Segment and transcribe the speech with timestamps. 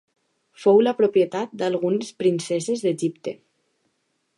[0.63, 3.37] Fou la propietat d'algunes princeses d'Egipte.